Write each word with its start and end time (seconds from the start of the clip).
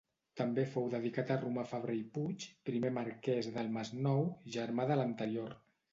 També 0.39 0.61
fou 0.75 0.87
dedicat 0.93 1.33
a 1.35 1.37
Romà 1.43 1.65
Fabra 1.73 1.97
i 1.99 2.01
Puig, 2.15 2.47
primer 2.71 2.93
marquès 2.97 3.51
del 3.59 3.73
Masnou, 3.77 4.29
germà 4.57 4.89
de 4.95 4.99
l'anterior. 5.03 5.55